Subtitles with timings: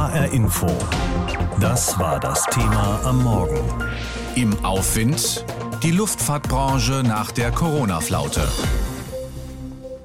[0.00, 0.66] HR Info.
[1.60, 3.60] Das war das Thema am Morgen.
[4.34, 5.44] Im Aufwind
[5.82, 8.48] die Luftfahrtbranche nach der Corona-Flaute.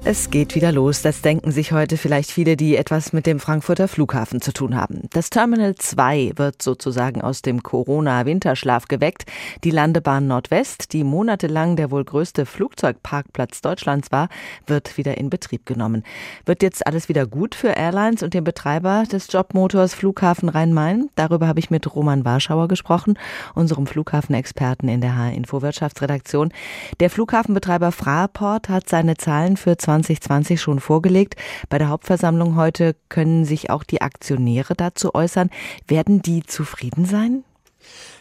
[0.08, 1.02] Es geht wieder los.
[1.02, 5.08] Das denken sich heute vielleicht viele, die etwas mit dem Frankfurter Flughafen zu tun haben.
[5.12, 9.24] Das Terminal 2 wird sozusagen aus dem Corona-Winterschlaf geweckt.
[9.64, 14.28] Die Landebahn Nordwest, die monatelang der wohl größte Flugzeugparkplatz Deutschlands war,
[14.68, 16.04] wird wieder in Betrieb genommen.
[16.44, 21.10] Wird jetzt alles wieder gut für Airlines und den Betreiber des Jobmotors Flughafen Rhein-Main?
[21.16, 23.18] Darüber habe ich mit Roman Warschauer gesprochen,
[23.56, 26.52] unserem Flughafenexperten in der H-Info Wirtschaftsredaktion.
[27.00, 31.36] Der Flughafenbetreiber Fraport hat seine Zahlen für 20 2020 schon vorgelegt.
[31.68, 35.50] Bei der Hauptversammlung heute können sich auch die Aktionäre dazu äußern.
[35.86, 37.44] Werden die zufrieden sein?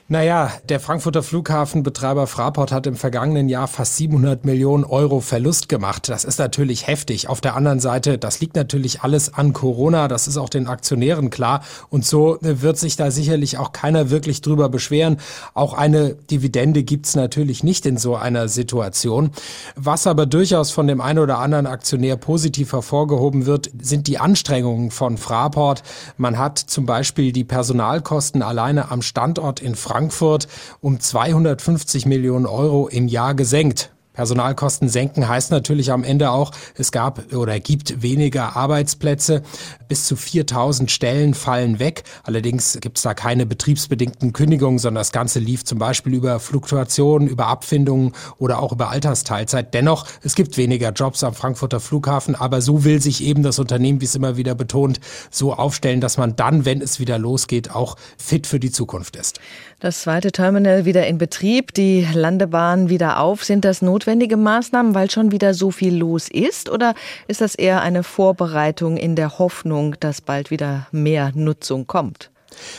[0.07, 6.09] Naja, der Frankfurter Flughafenbetreiber Fraport hat im vergangenen Jahr fast 700 Millionen Euro Verlust gemacht.
[6.09, 7.27] Das ist natürlich heftig.
[7.27, 10.07] Auf der anderen Seite, das liegt natürlich alles an Corona.
[10.07, 11.63] Das ist auch den Aktionären klar.
[11.89, 15.17] Und so wird sich da sicherlich auch keiner wirklich drüber beschweren.
[15.55, 19.31] Auch eine Dividende gibt's natürlich nicht in so einer Situation.
[19.75, 24.91] Was aber durchaus von dem einen oder anderen Aktionär positiv hervorgehoben wird, sind die Anstrengungen
[24.91, 25.81] von Fraport.
[26.17, 30.49] Man hat zum Beispiel die Personalkosten alleine am Standort in Frankfurt Frankfurt
[30.81, 33.94] um 250 Millionen Euro im Jahr gesenkt.
[34.15, 39.43] Personalkosten senken heißt natürlich am Ende auch, es gab oder gibt weniger Arbeitsplätze.
[39.87, 42.03] Bis zu 4000 Stellen fallen weg.
[42.23, 47.27] Allerdings gibt es da keine betriebsbedingten Kündigungen, sondern das Ganze lief zum Beispiel über Fluktuationen,
[47.27, 49.73] über Abfindungen oder auch über Altersteilzeit.
[49.73, 54.01] Dennoch, es gibt weniger Jobs am Frankfurter Flughafen, aber so will sich eben das Unternehmen,
[54.01, 57.95] wie es immer wieder betont, so aufstellen, dass man dann, wenn es wieder losgeht, auch
[58.17, 59.39] fit für die Zukunft ist.
[59.79, 63.43] Das zweite Terminal wieder in Betrieb, die Landebahn wieder auf.
[63.43, 66.69] Sind das notwendige Maßnahmen, weil schon wieder so viel los ist?
[66.69, 66.93] Oder
[67.27, 72.29] ist das eher eine Vorbereitung in der Hoffnung, dass bald wieder mehr Nutzung kommt?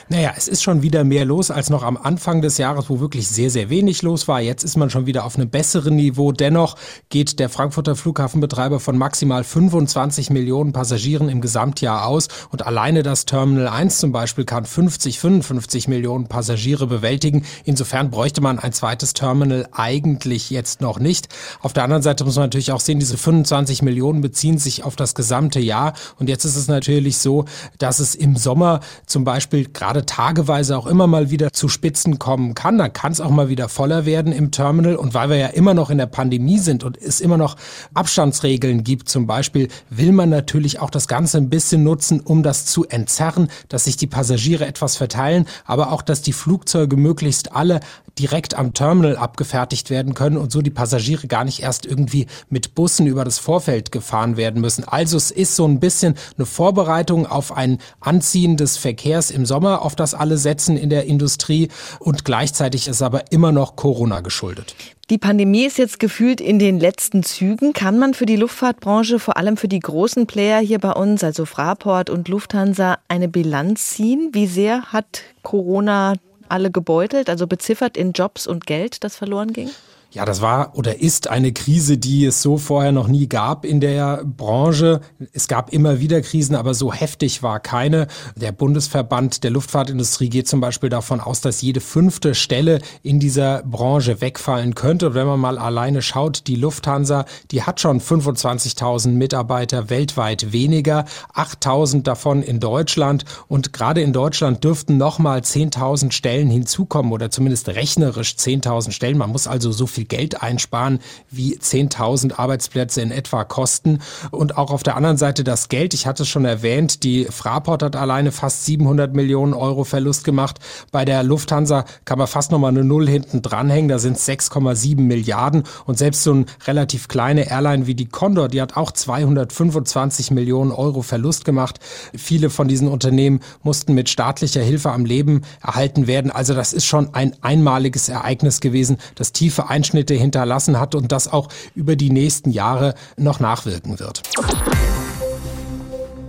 [0.09, 3.29] Naja, es ist schon wieder mehr los als noch am Anfang des Jahres, wo wirklich
[3.29, 4.41] sehr, sehr wenig los war.
[4.41, 6.33] Jetzt ist man schon wieder auf einem besseren Niveau.
[6.33, 6.77] Dennoch
[7.09, 12.29] geht der Frankfurter Flughafenbetreiber von maximal 25 Millionen Passagieren im Gesamtjahr aus.
[12.51, 17.45] Und alleine das Terminal 1 zum Beispiel kann 50, 55 Millionen Passagiere bewältigen.
[17.65, 21.29] Insofern bräuchte man ein zweites Terminal eigentlich jetzt noch nicht.
[21.61, 24.97] Auf der anderen Seite muss man natürlich auch sehen, diese 25 Millionen beziehen sich auf
[24.97, 25.95] das gesamte Jahr.
[26.19, 27.45] Und jetzt ist es natürlich so,
[27.79, 32.55] dass es im Sommer zum Beispiel gerade tageweise auch immer mal wieder zu Spitzen kommen
[32.55, 32.79] kann.
[32.79, 34.97] Dann kann es auch mal wieder voller werden im Terminal.
[34.97, 37.57] Und weil wir ja immer noch in der Pandemie sind und es immer noch
[37.95, 42.67] Abstandsregeln gibt, zum Beispiel, will man natürlich auch das Ganze ein bisschen nutzen, um das
[42.67, 47.81] zu entzerren, dass sich die Passagiere etwas verteilen, aber auch, dass die Flugzeuge möglichst alle
[48.19, 52.75] direkt am Terminal abgefertigt werden können und so die Passagiere gar nicht erst irgendwie mit
[52.75, 54.85] Bussen über das Vorfeld gefahren werden müssen.
[54.85, 59.83] Also es ist so ein bisschen eine Vorbereitung auf ein Anziehen des Verkehrs im Sommer
[59.83, 61.69] auf das alle setzen in der Industrie.
[61.99, 64.75] Und gleichzeitig ist aber immer noch Corona geschuldet.
[65.09, 67.73] Die Pandemie ist jetzt gefühlt in den letzten Zügen.
[67.73, 71.45] Kann man für die Luftfahrtbranche, vor allem für die großen Player hier bei uns, also
[71.45, 74.31] Fraport und Lufthansa, eine Bilanz ziehen?
[74.33, 76.15] Wie sehr hat Corona
[76.49, 79.71] alle gebeutelt, also beziffert in Jobs und Geld, das verloren ging?
[80.13, 83.81] Ja, das war oder ist eine Krise, die es so vorher noch nie gab in
[83.81, 85.01] der Branche.
[85.33, 88.07] Es gab immer wieder Krisen, aber so heftig war keine.
[88.37, 93.63] Der Bundesverband der Luftfahrtindustrie geht zum Beispiel davon aus, dass jede fünfte Stelle in dieser
[93.65, 95.09] Branche wegfallen könnte.
[95.09, 101.05] Und wenn man mal alleine schaut, die Lufthansa, die hat schon 25.000 Mitarbeiter weltweit weniger,
[101.35, 103.25] 8.000 davon in Deutschland.
[103.49, 109.19] Und gerade in Deutschland dürften nochmal 10.000 Stellen hinzukommen oder zumindest rechnerisch 10.000 Stellen.
[109.19, 114.01] Man muss also so viel Geld einsparen, wie 10.000 Arbeitsplätze in etwa kosten.
[114.31, 115.95] Und auch auf der anderen Seite das Geld.
[115.95, 120.59] Ich hatte es schon erwähnt, die Fraport hat alleine fast 700 Millionen Euro Verlust gemacht.
[120.93, 123.89] Bei der Lufthansa kann man fast nochmal eine Null hinten dranhängen.
[123.89, 125.65] Da sind es 6,7 Milliarden.
[125.85, 130.73] Und selbst so eine relativ kleine Airline wie die Condor, die hat auch 225 Millionen
[130.73, 131.81] Euro Verlust gemacht.
[132.15, 136.31] Viele von diesen Unternehmen mussten mit staatlicher Hilfe am Leben erhalten werden.
[136.31, 141.13] Also das ist schon ein einmaliges Ereignis gewesen, das tiefe Einschnitte Einschnitte hinterlassen hat und
[141.13, 144.23] das auch über die nächsten Jahre noch nachwirken wird.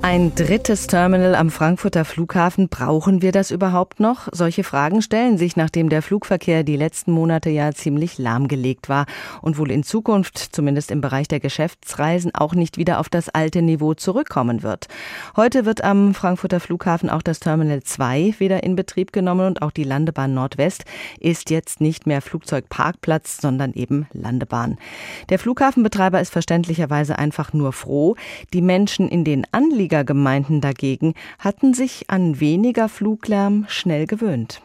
[0.09, 4.30] Ein drittes Terminal am Frankfurter Flughafen, brauchen wir das überhaupt noch?
[4.31, 9.06] Solche Fragen stellen sich, nachdem der Flugverkehr die letzten Monate ja ziemlich lahmgelegt war
[9.42, 13.62] und wohl in Zukunft, zumindest im Bereich der Geschäftsreisen, auch nicht wieder auf das alte
[13.62, 14.88] Niveau zurückkommen wird.
[15.36, 19.71] Heute wird am Frankfurter Flughafen auch das Terminal 2 wieder in Betrieb genommen und auch
[19.71, 20.86] die Landebahn Nordwest
[21.19, 24.77] ist jetzt nicht mehr Flugzeugparkplatz, sondern eben Landebahn.
[25.27, 28.15] Der Flughafenbetreiber ist verständlicherweise einfach nur froh.
[28.53, 34.62] Die Menschen in den Anliegen Fliegergemeinden dagegen hatten sich an weniger Fluglärm schnell gewöhnt.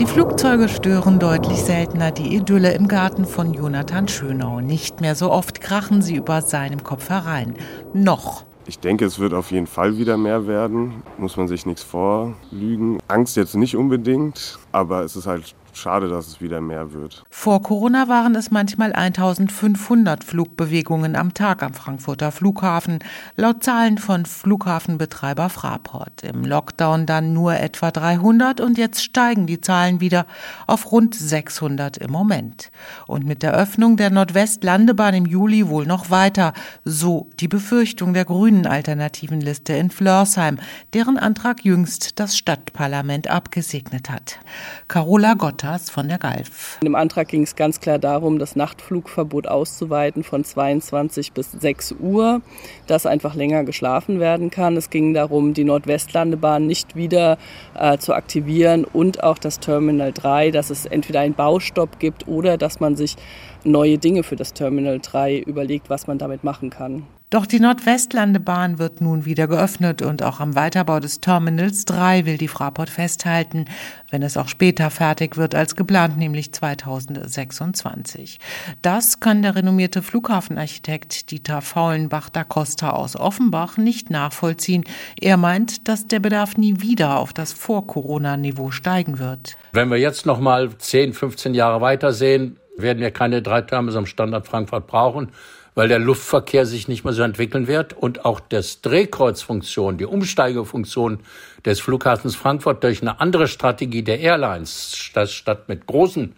[0.00, 4.60] Die Flugzeuge stören deutlich seltener die Idylle im Garten von Jonathan Schönau.
[4.60, 7.54] Nicht mehr so oft krachen sie über seinem Kopf herein.
[7.92, 8.44] Noch.
[8.66, 11.04] Ich denke, es wird auf jeden Fall wieder mehr werden.
[11.16, 12.98] Muss man sich nichts vorlügen.
[13.06, 17.24] Angst jetzt nicht unbedingt, aber es ist halt Schade, dass es wieder mehr wird.
[17.30, 23.00] Vor Corona waren es manchmal 1500 Flugbewegungen am Tag am Frankfurter Flughafen,
[23.34, 26.22] laut Zahlen von Flughafenbetreiber Fraport.
[26.22, 30.26] Im Lockdown dann nur etwa 300 und jetzt steigen die Zahlen wieder
[30.68, 32.70] auf rund 600 im Moment.
[33.08, 36.52] Und mit der Öffnung der Nordwestlandebahn im Juli wohl noch weiter,
[36.84, 40.60] so die Befürchtung der grünen Alternativenliste in Flörsheim,
[40.92, 44.38] deren Antrag jüngst das Stadtparlament abgesegnet hat.
[44.86, 46.78] Carola Gott Bottas von der Galf.
[46.82, 51.94] In dem Antrag ging es ganz klar darum, das Nachtflugverbot auszuweiten von 22 bis 6
[52.00, 52.42] Uhr,
[52.86, 54.76] dass einfach länger geschlafen werden kann.
[54.76, 57.38] Es ging darum, die Nordwestlandebahn nicht wieder
[57.74, 62.58] äh, zu aktivieren und auch das Terminal 3, dass es entweder einen Baustopp gibt oder
[62.58, 63.16] dass man sich
[63.64, 67.04] neue Dinge für das Terminal 3 überlegt, was man damit machen kann.
[67.34, 72.38] Doch die Nordwestlandebahn wird nun wieder geöffnet und auch am Weiterbau des Terminals 3 will
[72.38, 73.64] die Fraport festhalten,
[74.08, 78.38] wenn es auch später fertig wird als geplant, nämlich 2026.
[78.82, 84.84] Das kann der renommierte Flughafenarchitekt Dieter Faulenbach da Costa aus Offenbach nicht nachvollziehen.
[85.20, 89.56] Er meint, dass der Bedarf nie wieder auf das Vor-Corona-Niveau steigen wird.
[89.72, 94.06] Wenn wir jetzt noch mal 10, 15 Jahre weitersehen, werden wir keine drei Terminals am
[94.06, 95.32] Standort Frankfurt brauchen
[95.74, 101.20] weil der Luftverkehr sich nicht mehr so entwickeln wird und auch das Drehkreuzfunktion, die Umsteigefunktion
[101.64, 106.34] des Flughafens Frankfurt durch eine andere Strategie der Airlines, statt mit großen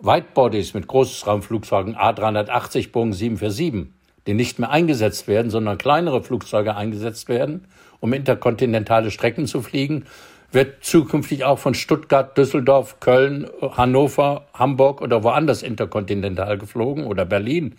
[0.00, 3.92] Whitebodies, mit Großraumflugzeugen A380 Boeing 747,
[4.26, 7.66] die nicht mehr eingesetzt werden, sondern kleinere Flugzeuge eingesetzt werden,
[8.00, 10.04] um interkontinentale Strecken zu fliegen,
[10.50, 17.74] wird zukünftig auch von Stuttgart, Düsseldorf, Köln, Hannover, Hamburg oder woanders interkontinental geflogen oder Berlin.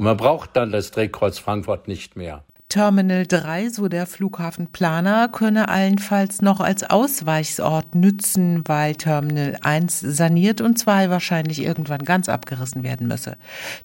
[0.00, 2.42] Und man braucht dann das Drehkreuz Frankfurt nicht mehr.
[2.70, 10.62] Terminal 3, so der Flughafenplaner, könne allenfalls noch als Ausweichsort nützen, weil Terminal 1 saniert
[10.62, 13.36] und 2 wahrscheinlich irgendwann ganz abgerissen werden müsse.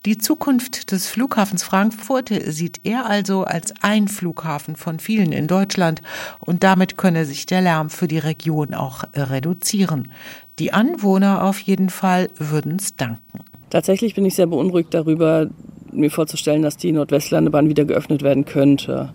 [0.06, 6.02] Die Zukunft des Flughafens Frankfurt sieht er also als ein Flughafen von vielen in Deutschland
[6.40, 10.14] und damit könne sich der Lärm für die Region auch reduzieren.
[10.60, 13.44] Die Anwohner auf jeden Fall würden es danken.
[13.70, 15.50] Tatsächlich bin ich sehr beunruhigt darüber,
[15.92, 19.14] mir vorzustellen, dass die Nordwestlandebahn wieder geöffnet werden könnte.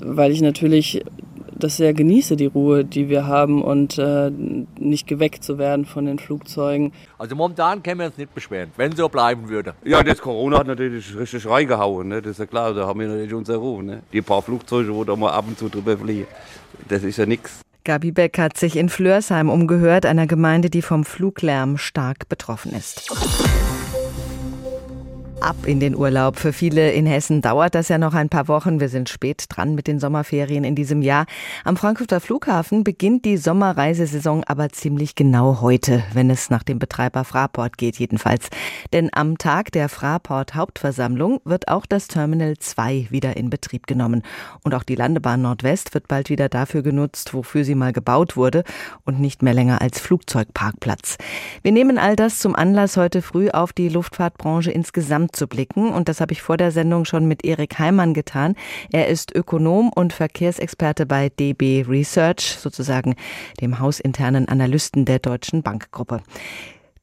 [0.00, 1.02] Weil ich natürlich
[1.62, 4.30] das sehr genieße, die Ruhe, die wir haben und äh,
[4.78, 6.92] nicht geweckt zu werden von den Flugzeugen.
[7.18, 9.74] Also momentan können wir uns nicht beschweren, wenn so bleiben würde.
[9.84, 12.22] Ja, das Corona hat natürlich richtig reingehauen, ne?
[12.22, 13.82] das ist ja klar, da haben wir natürlich unsere Ruhe.
[13.82, 14.02] Ne?
[14.12, 16.26] Die paar Flugzeuge, wo da mal ab und zu drüber fliegen,
[16.88, 17.60] das ist ja nichts.
[17.84, 23.10] Gabi Beck hat sich in Flörsheim umgehört, einer Gemeinde, die vom Fluglärm stark betroffen ist
[25.42, 26.38] ab in den Urlaub.
[26.38, 28.80] Für viele in Hessen dauert das ja noch ein paar Wochen.
[28.80, 31.26] Wir sind spät dran mit den Sommerferien in diesem Jahr.
[31.64, 37.24] Am Frankfurter Flughafen beginnt die Sommerreisesaison aber ziemlich genau heute, wenn es nach dem Betreiber
[37.24, 38.48] Fraport geht jedenfalls.
[38.92, 44.22] Denn am Tag der Fraport Hauptversammlung wird auch das Terminal 2 wieder in Betrieb genommen.
[44.62, 48.62] Und auch die Landebahn Nordwest wird bald wieder dafür genutzt, wofür sie mal gebaut wurde
[49.04, 51.16] und nicht mehr länger als Flugzeugparkplatz.
[51.62, 55.92] Wir nehmen all das zum Anlass, heute früh auf die Luftfahrtbranche insgesamt zurückzublicken.
[55.92, 58.54] Und das habe ich vor der Sendung schon mit Erik Heimann getan.
[58.92, 63.16] Er ist Ökonom und Verkehrsexperte bei DB Research, sozusagen
[63.60, 66.22] dem hausinternen Analysten der Deutschen Bankgruppe.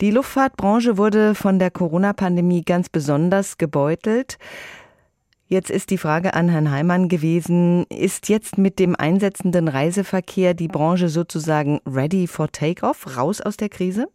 [0.01, 4.37] Die Luftfahrtbranche wurde von der Corona-Pandemie ganz besonders gebeutelt.
[5.47, 10.67] Jetzt ist die Frage an Herrn Heimann gewesen, ist jetzt mit dem einsetzenden Reiseverkehr die
[10.67, 14.07] Branche sozusagen ready for takeoff, raus aus der Krise?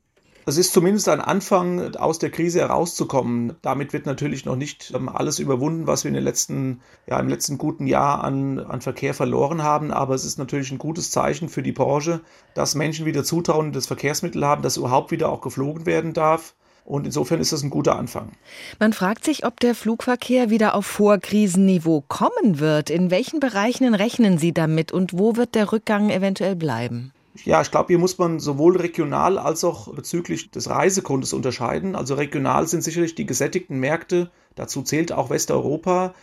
[0.45, 3.57] Das ist zumindest ein Anfang, aus der Krise herauszukommen.
[3.63, 7.29] Damit wird natürlich noch nicht ähm, alles überwunden, was wir in den letzten, ja, im
[7.29, 9.91] letzten guten Jahr an, an Verkehr verloren haben.
[9.91, 12.21] Aber es ist natürlich ein gutes Zeichen für die Branche,
[12.55, 16.55] dass Menschen wieder Zutrauen in das Verkehrsmittel haben, dass überhaupt wieder auch geflogen werden darf.
[16.85, 18.33] Und insofern ist das ein guter Anfang.
[18.79, 22.91] Man fragt sich, ob der Flugverkehr wieder auf Vorkrisenniveau kommen wird.
[22.91, 27.13] In welchen Bereichen rechnen Sie damit und wo wird der Rückgang eventuell bleiben?
[27.43, 31.97] Ja, ich glaube, hier muss man sowohl regional als auch bezüglich des Reisegrundes unterscheiden.
[31.97, 36.15] Also regional sind sicherlich die gesättigten Märkte, dazu zählt auch Westeuropa.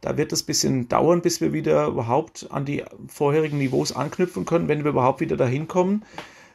[0.00, 4.44] Da wird es ein bisschen dauern, bis wir wieder überhaupt an die vorherigen Niveaus anknüpfen
[4.44, 6.04] können, wenn wir überhaupt wieder dahin kommen.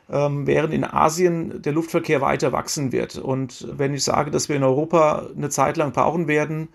[0.10, 3.18] Ähm, während in Asien der Luftverkehr weiter wachsen wird.
[3.18, 6.68] Und wenn ich sage, dass wir in Europa eine Zeit lang brauchen werden,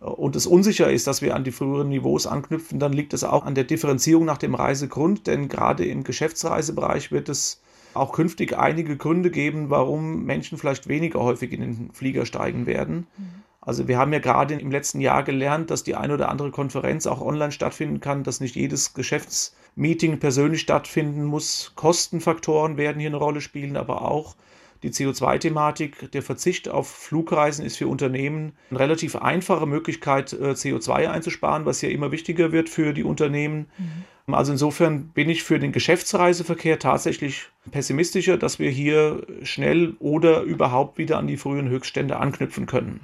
[0.00, 3.44] und es unsicher ist, dass wir an die früheren Niveaus anknüpfen, dann liegt es auch
[3.44, 7.60] an der Differenzierung nach dem Reisegrund, denn gerade im Geschäftsreisebereich wird es
[7.94, 13.06] auch künftig einige Gründe geben, warum Menschen vielleicht weniger häufig in den Flieger steigen werden.
[13.16, 13.42] Mhm.
[13.60, 17.06] Also wir haben ja gerade im letzten Jahr gelernt, dass die eine oder andere Konferenz
[17.06, 21.72] auch online stattfinden kann, dass nicht jedes Geschäftsmeeting persönlich stattfinden muss.
[21.74, 24.36] Kostenfaktoren werden hier eine Rolle spielen, aber auch
[24.82, 26.10] die CO2-Thematik.
[26.12, 31.82] Der Verzicht auf Flugreisen ist für Unternehmen eine relativ einfache Möglichkeit, äh, CO2 einzusparen, was
[31.82, 33.66] ja immer wichtiger wird für die Unternehmen.
[33.78, 34.34] Mhm.
[34.34, 40.98] Also insofern bin ich für den Geschäftsreiseverkehr tatsächlich pessimistischer, dass wir hier schnell oder überhaupt
[40.98, 43.00] wieder an die frühen Höchststände anknüpfen können.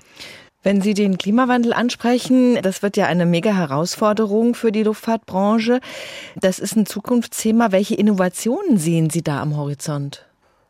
[0.62, 5.80] Wenn Sie den Klimawandel ansprechen, das wird ja eine mega Herausforderung für die Luftfahrtbranche.
[6.36, 7.70] Das ist ein Zukunftsthema.
[7.70, 10.24] Welche Innovationen sehen Sie da am Horizont?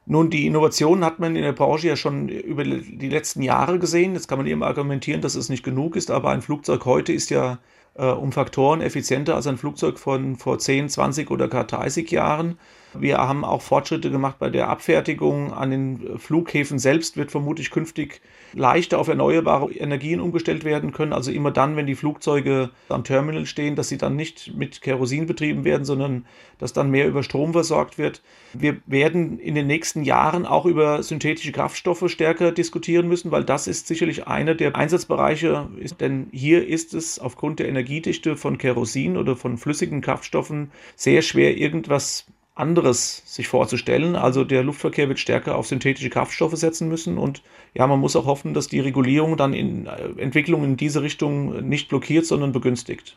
[0.06, 4.14] Nun, die Innovationen hat man in der Branche ja schon über die letzten Jahre gesehen.
[4.14, 7.30] Jetzt kann man eben argumentieren, dass es nicht genug ist, aber ein Flugzeug heute ist
[7.30, 7.58] ja
[7.94, 12.58] äh, um Faktoren effizienter als ein Flugzeug von vor 10, 20 oder gar 30 Jahren.
[12.98, 15.52] Wir haben auch Fortschritte gemacht bei der Abfertigung.
[15.52, 18.20] An den Flughäfen selbst wird vermutlich künftig
[18.52, 21.12] leichter auf erneuerbare Energien umgestellt werden können.
[21.12, 25.26] Also immer dann, wenn die Flugzeuge am Terminal stehen, dass sie dann nicht mit Kerosin
[25.26, 26.26] betrieben werden, sondern
[26.58, 28.22] dass dann mehr über Strom versorgt wird.
[28.52, 33.66] Wir werden in den nächsten Jahren auch über synthetische Kraftstoffe stärker diskutieren müssen, weil das
[33.66, 35.68] ist sicherlich einer der Einsatzbereiche.
[36.00, 41.56] Denn hier ist es aufgrund der Energiedichte von Kerosin oder von flüssigen Kraftstoffen sehr schwer,
[41.56, 44.14] irgendwas anderes sich vorzustellen.
[44.14, 47.42] Also der Luftverkehr wird stärker auf synthetische Kraftstoffe setzen müssen und
[47.74, 51.68] ja, man muss auch hoffen, dass die Regulierung dann in äh, Entwicklungen in diese Richtung
[51.68, 53.16] nicht blockiert, sondern begünstigt.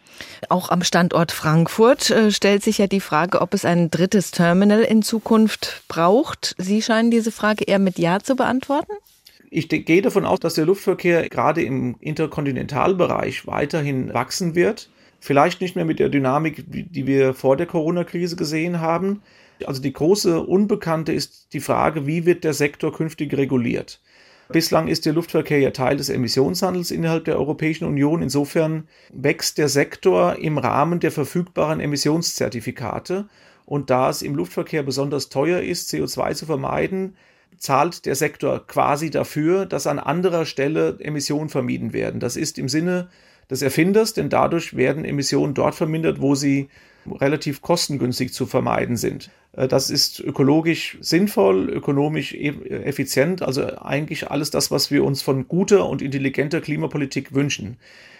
[0.50, 4.82] Auch am Standort Frankfurt äh, stellt sich ja die Frage, ob es ein drittes Terminal
[4.82, 6.56] in Zukunft braucht.
[6.58, 8.94] Sie scheinen diese Frage eher mit Ja zu beantworten.
[9.50, 14.90] Ich gehe davon aus, dass der Luftverkehr gerade im Interkontinentalbereich weiterhin wachsen wird.
[15.20, 19.22] Vielleicht nicht mehr mit der Dynamik, die wir vor der Corona-Krise gesehen haben.
[19.66, 24.00] Also die große Unbekannte ist die Frage, wie wird der Sektor künftig reguliert?
[24.50, 28.22] Bislang ist der Luftverkehr ja Teil des Emissionshandels innerhalb der Europäischen Union.
[28.22, 33.28] Insofern wächst der Sektor im Rahmen der verfügbaren Emissionszertifikate.
[33.66, 37.18] Und da es im Luftverkehr besonders teuer ist, CO2 zu vermeiden,
[37.58, 42.22] zahlt der Sektor quasi dafür, dass an anderer Stelle Emissionen vermieden werden.
[42.22, 43.10] Das ist im Sinne
[43.50, 46.70] des Erfinders, denn dadurch werden Emissionen dort vermindert, wo sie
[47.06, 49.30] relativ kostengünstig zu vermeiden sind.
[49.54, 52.50] Äh, das ist ökologisch sinnvoll, ökonomisch e-,
[52.84, 57.78] effizient, also eigentlich alles das, was wir uns von guter und intelligenter Klimapolitik wünschen.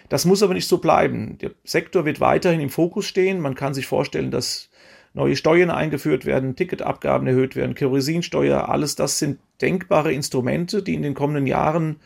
[0.08, 1.36] Das muss aber nicht so bleiben.
[1.38, 3.40] Der Sektor wird weiterhin im Fokus stehen.
[3.40, 4.70] Man kann sich vorstellen, dass
[5.12, 11.02] neue Steuern eingeführt werden, Ticketabgaben erhöht werden, Kerosinsteuer, alles das sind denkbare Instrumente, die in
[11.02, 11.96] den kommenden Jahren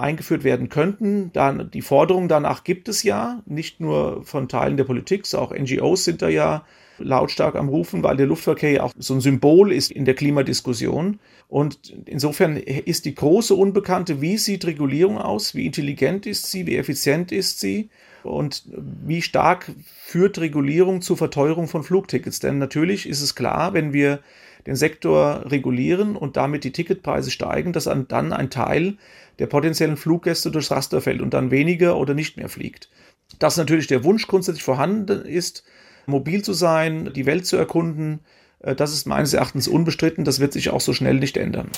[0.00, 1.32] eingeführt werden könnten.
[1.32, 6.04] Dann, die Forderung danach gibt es ja, nicht nur von Teilen der Politik, auch NGOs
[6.04, 6.64] sind da ja
[6.98, 11.18] lautstark am Rufen, weil der Luftverkehr ja auch so ein Symbol ist in der Klimadiskussion.
[11.48, 16.76] Und insofern ist die große Unbekannte, wie sieht Regulierung aus, wie intelligent ist sie, wie
[16.76, 17.88] effizient ist sie
[18.22, 19.70] und wie stark
[20.02, 22.40] führt Regulierung zur Verteuerung von Flugtickets.
[22.40, 24.20] Denn natürlich ist es klar, wenn wir
[24.66, 28.96] den Sektor regulieren und damit die Ticketpreise steigen, dass dann ein Teil
[29.38, 32.90] der potenziellen Fluggäste durchs Raster fällt und dann weniger oder nicht mehr fliegt.
[33.38, 35.64] Dass natürlich der Wunsch grundsätzlich vorhanden ist,
[36.06, 38.20] mobil zu sein, die Welt zu erkunden,
[38.60, 40.24] äh, das ist meines Erachtens unbestritten.
[40.24, 41.70] Das wird sich auch so schnell nicht ändern.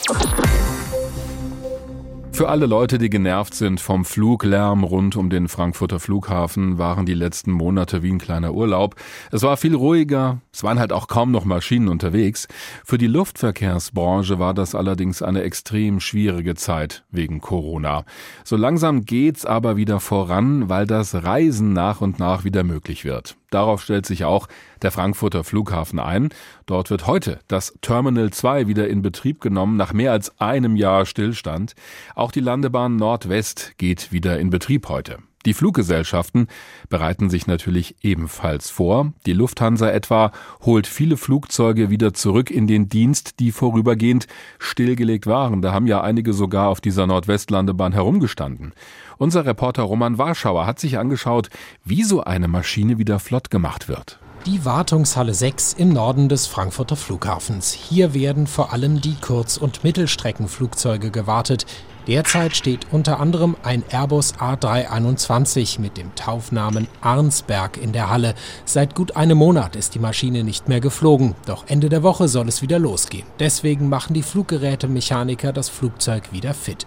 [2.34, 7.14] Für alle Leute, die genervt sind vom Fluglärm rund um den Frankfurter Flughafen, waren die
[7.14, 8.96] letzten Monate wie ein kleiner Urlaub.
[9.30, 12.48] Es war viel ruhiger, es waren halt auch kaum noch Maschinen unterwegs.
[12.84, 18.04] Für die Luftverkehrsbranche war das allerdings eine extrem schwierige Zeit wegen Corona.
[18.44, 23.36] So langsam geht's aber wieder voran, weil das Reisen nach und nach wieder möglich wird.
[23.52, 24.48] Darauf stellt sich auch
[24.80, 26.30] der Frankfurter Flughafen ein.
[26.66, 31.06] Dort wird heute das Terminal 2 wieder in Betrieb genommen, nach mehr als einem Jahr
[31.06, 31.74] Stillstand.
[32.14, 35.18] Auch die Landebahn Nordwest geht wieder in Betrieb heute.
[35.44, 36.46] Die Fluggesellschaften
[36.88, 39.12] bereiten sich natürlich ebenfalls vor.
[39.26, 40.30] Die Lufthansa etwa
[40.60, 44.26] holt viele Flugzeuge wieder zurück in den Dienst, die vorübergehend
[44.58, 45.62] stillgelegt waren.
[45.62, 48.72] Da haben ja einige sogar auf dieser Nordwestlandebahn herumgestanden.
[49.18, 51.48] Unser Reporter Roman Warschauer hat sich angeschaut,
[51.84, 54.18] wie so eine Maschine wieder flott gemacht wird.
[54.46, 57.72] Die Wartungshalle 6 im Norden des Frankfurter Flughafens.
[57.72, 61.64] Hier werden vor allem die Kurz- und Mittelstreckenflugzeuge gewartet.
[62.06, 68.34] Derzeit steht unter anderem ein Airbus A321 mit dem Taufnamen Arnsberg in der Halle.
[68.64, 72.48] Seit gut einem Monat ist die Maschine nicht mehr geflogen, doch Ende der Woche soll
[72.48, 73.26] es wieder losgehen.
[73.38, 76.86] Deswegen machen die Fluggerätemechaniker das Flugzeug wieder fit.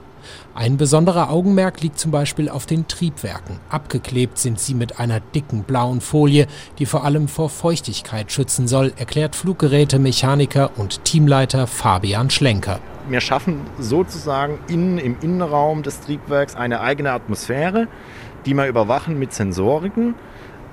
[0.54, 3.60] Ein besonderer Augenmerk liegt zum Beispiel auf den Triebwerken.
[3.70, 6.48] Abgeklebt sind sie mit einer dicken blauen Folie,
[6.80, 12.80] die vor allem vor Feuchtigkeit schützen soll, erklärt Fluggerätemechaniker und Teamleiter Fabian Schlenker.
[13.08, 17.88] Wir schaffen sozusagen innen im Innenraum des Triebwerks eine eigene Atmosphäre,
[18.46, 20.16] die wir überwachen mit Sensoriken.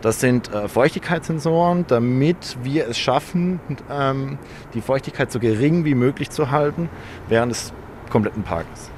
[0.01, 4.39] Das sind äh, Feuchtigkeitssensoren, damit wir es schaffen, ähm,
[4.75, 6.89] die Feuchtigkeit so gering wie möglich zu halten
[7.29, 7.73] während des
[8.11, 8.91] kompletten Parkes.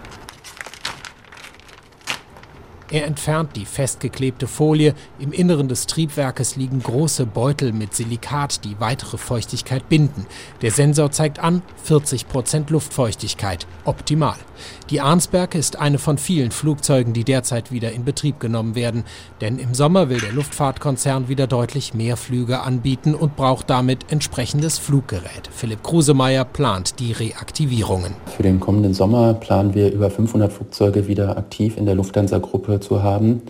[2.90, 4.94] Er entfernt die festgeklebte Folie.
[5.18, 10.26] Im Inneren des Triebwerkes liegen große Beutel mit Silikat, die weitere Feuchtigkeit binden.
[10.60, 13.66] Der Sensor zeigt an 40 Prozent Luftfeuchtigkeit.
[13.84, 14.36] Optimal.
[14.90, 19.04] Die Arnsberg ist eine von vielen Flugzeugen, die derzeit wieder in Betrieb genommen werden.
[19.40, 24.78] Denn im Sommer will der Luftfahrtkonzern wieder deutlich mehr Flüge anbieten und braucht damit entsprechendes
[24.78, 25.48] Fluggerät.
[25.50, 28.14] Philipp Krusemeier plant die Reaktivierungen.
[28.36, 33.02] Für den kommenden Sommer planen wir über 500 Flugzeuge wieder aktiv in der Lufthansa-Gruppe zu
[33.02, 33.42] haben.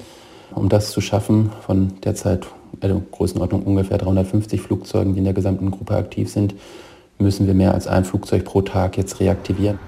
[0.55, 2.47] Um das zu schaffen, von derzeit
[2.81, 6.55] also Größenordnung ungefähr 350 Flugzeugen, die in der gesamten Gruppe aktiv sind,
[7.19, 9.79] müssen wir mehr als ein Flugzeug pro Tag jetzt reaktivieren.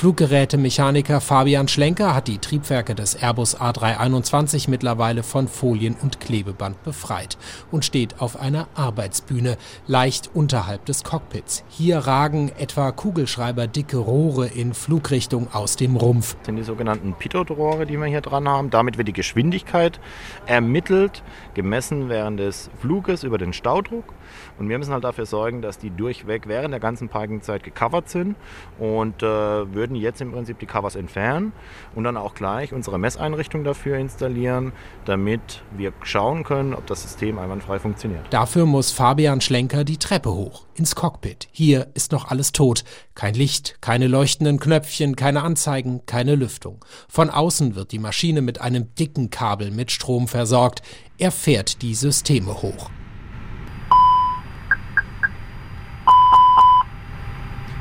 [0.00, 7.36] Fluggerätemechaniker Fabian Schlenker hat die Triebwerke des Airbus A321 mittlerweile von Folien und Klebeband befreit
[7.70, 11.64] und steht auf einer Arbeitsbühne, leicht unterhalb des Cockpits.
[11.68, 16.34] Hier ragen etwa kugelschreiberdicke Rohre in Flugrichtung aus dem Rumpf.
[16.34, 18.70] Das sind die sogenannten Pitot-Rohre, die wir hier dran haben.
[18.70, 20.00] Damit wird die Geschwindigkeit
[20.46, 24.14] ermittelt, gemessen während des Fluges über den Staudruck.
[24.60, 28.36] Und wir müssen halt dafür sorgen, dass die durchweg während der ganzen Parkingzeit gecovert sind
[28.78, 31.52] und äh, würden jetzt im Prinzip die Covers entfernen
[31.94, 34.72] und dann auch gleich unsere Messeinrichtung dafür installieren,
[35.06, 38.20] damit wir schauen können, ob das System einwandfrei funktioniert.
[38.28, 41.48] Dafür muss Fabian Schlenker die Treppe hoch, ins Cockpit.
[41.52, 42.84] Hier ist noch alles tot.
[43.14, 46.84] Kein Licht, keine leuchtenden Knöpfchen, keine Anzeigen, keine Lüftung.
[47.08, 50.82] Von außen wird die Maschine mit einem dicken Kabel mit Strom versorgt.
[51.16, 52.90] Er fährt die Systeme hoch.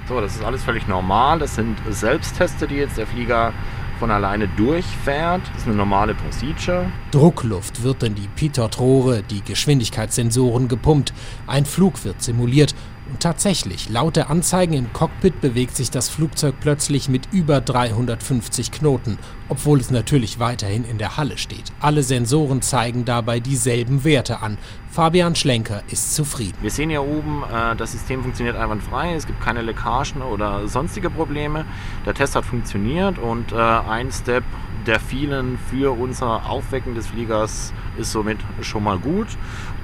[0.10, 1.38] So, das ist alles völlig normal.
[1.38, 3.54] Das sind Selbstteste, die jetzt der Flieger
[4.00, 5.44] von alleine durchfährt.
[5.54, 6.88] Das ist eine normale Procedure.
[7.12, 11.14] Druckluft wird in die Pitot-Rohre, die Geschwindigkeitssensoren gepumpt.
[11.46, 12.74] Ein Flug wird simuliert
[13.10, 18.72] und tatsächlich, laut der Anzeigen im Cockpit bewegt sich das Flugzeug plötzlich mit über 350
[18.72, 19.18] Knoten,
[19.48, 21.72] obwohl es natürlich weiterhin in der Halle steht.
[21.80, 24.58] Alle Sensoren zeigen dabei dieselben Werte an.
[24.92, 26.58] Fabian Schlenker ist zufrieden.
[26.62, 31.10] Wir sehen hier oben, äh, das System funktioniert einwandfrei, es gibt keine Leckagen oder sonstige
[31.10, 31.66] Probleme.
[32.06, 34.44] Der Test hat funktioniert und äh, ein Step
[34.86, 39.28] der vielen für unser Aufwecken des Fliegers ist somit schon mal gut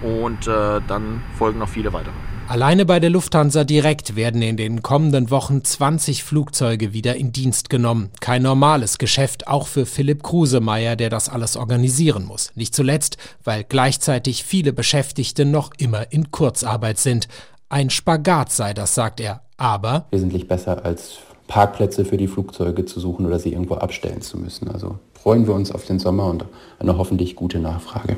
[0.01, 2.13] und äh, dann folgen noch viele weitere.
[2.47, 7.71] Alleine bei der Lufthansa direkt werden in den kommenden Wochen 20 Flugzeuge wieder in Dienst
[7.71, 8.11] genommen.
[8.19, 12.51] Kein normales Geschäft, auch für Philipp Krusemeier, der das alles organisieren muss.
[12.53, 17.27] Nicht zuletzt, weil gleichzeitig viele Beschäftigte noch immer in Kurzarbeit sind.
[17.67, 19.41] Ein Spagat sei das, sagt er.
[19.57, 24.37] Aber wesentlich besser als Parkplätze für die Flugzeuge zu suchen oder sie irgendwo abstellen zu
[24.37, 24.69] müssen.
[24.69, 26.45] Also freuen wir uns auf den Sommer und
[26.77, 28.17] eine hoffentlich gute Nachfrage.